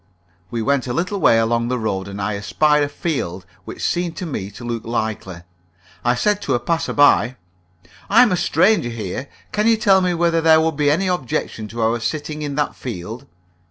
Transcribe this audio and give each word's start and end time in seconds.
We 0.49 0.63
went 0.63 0.87
a 0.87 0.93
little 0.93 1.19
way 1.19 1.37
along 1.37 1.67
the 1.67 1.77
road, 1.77 2.07
and 2.07 2.19
I 2.19 2.35
espied 2.35 2.81
a 2.81 2.89
field 2.89 3.45
which 3.65 3.83
seemed 3.85 4.17
to 4.17 4.25
me 4.25 4.49
to 4.49 4.63
look 4.65 4.83
likely. 4.83 5.43
I 6.03 6.15
said 6.15 6.41
to 6.41 6.55
a 6.55 6.59
passer 6.59 6.93
by: 6.93 7.35
"I 8.09 8.23
am 8.23 8.31
a 8.31 8.35
stranger 8.35 8.89
here. 8.89 9.29
Can 9.51 9.67
you 9.67 9.77
tell 9.77 10.01
me 10.01 10.15
whether 10.15 10.41
there 10.41 10.59
would 10.59 10.75
be 10.75 10.89
any 10.89 11.05
objection 11.05 11.67
to 11.67 11.83
our 11.83 11.99
sitting 11.99 12.41
in 12.41 12.55
that 12.55 12.75
field?" 12.75 13.27